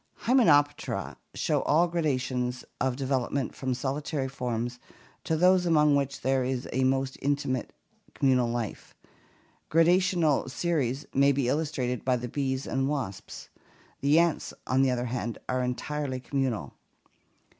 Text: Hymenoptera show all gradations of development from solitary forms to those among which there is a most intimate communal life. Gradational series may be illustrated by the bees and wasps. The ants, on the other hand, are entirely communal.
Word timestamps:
Hymenoptera 0.25 1.15
show 1.35 1.61
all 1.61 1.87
gradations 1.87 2.65
of 2.79 2.95
development 2.95 3.53
from 3.53 3.75
solitary 3.75 4.27
forms 4.27 4.79
to 5.25 5.37
those 5.37 5.67
among 5.67 5.95
which 5.95 6.21
there 6.21 6.43
is 6.43 6.67
a 6.73 6.83
most 6.83 7.19
intimate 7.21 7.71
communal 8.15 8.49
life. 8.49 8.95
Gradational 9.69 10.49
series 10.49 11.05
may 11.13 11.31
be 11.31 11.47
illustrated 11.47 12.03
by 12.03 12.15
the 12.17 12.27
bees 12.27 12.65
and 12.65 12.89
wasps. 12.89 13.49
The 13.99 14.17
ants, 14.17 14.55
on 14.65 14.81
the 14.81 14.89
other 14.89 15.05
hand, 15.05 15.37
are 15.47 15.61
entirely 15.61 16.19
communal. 16.19 16.73